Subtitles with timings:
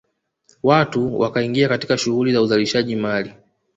[0.63, 3.33] Watu wakaingia katika shughuli za uzalishaji mali